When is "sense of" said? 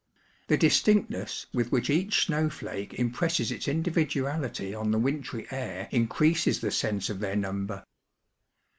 6.71-7.19